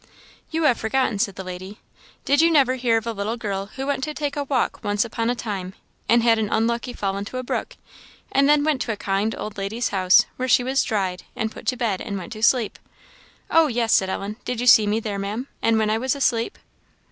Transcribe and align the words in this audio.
"You 0.49 0.63
have 0.63 0.79
forgotten," 0.79 1.19
said 1.19 1.35
the 1.35 1.43
lady. 1.43 1.79
"Did 2.25 2.41
you 2.41 2.49
never 2.49 2.73
hear 2.73 2.97
of 2.97 3.05
a 3.05 3.11
little 3.11 3.37
girl 3.37 3.67
who 3.75 3.85
went 3.85 4.03
to 4.05 4.15
take 4.15 4.35
a 4.35 4.43
walk 4.45 4.79
once 4.83 5.05
upon 5.05 5.29
a 5.29 5.35
time, 5.35 5.75
and 6.09 6.23
had 6.23 6.39
an 6.39 6.49
unlucky 6.49 6.91
fall 6.91 7.15
into 7.17 7.37
a 7.37 7.43
brook, 7.43 7.75
and 8.31 8.49
then 8.49 8.63
went 8.63 8.81
to 8.81 8.91
a 8.91 8.97
kind 8.97 9.35
old 9.37 9.59
lady's 9.59 9.89
house, 9.89 10.25
where 10.37 10.47
she 10.47 10.63
was 10.63 10.81
dried, 10.83 11.21
and 11.35 11.51
put 11.51 11.67
to 11.67 11.77
bed, 11.77 12.01
and 12.01 12.17
went 12.17 12.33
to 12.33 12.41
sleep?" 12.41 12.79
"Oh, 13.51 13.67
yes," 13.67 13.93
said 13.93 14.09
Ellen. 14.09 14.37
"Did 14.43 14.59
you 14.59 14.65
see 14.65 14.87
me 14.87 14.99
there, 14.99 15.19
Maam, 15.19 15.47
and 15.61 15.77
when 15.77 15.91
I 15.91 15.99
was 15.99 16.15
asleep?" 16.15 16.57